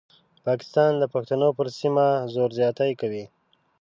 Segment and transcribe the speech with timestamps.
[0.45, 3.25] پاکستان د پښتنو پر سیمه زور زیاتی کوي.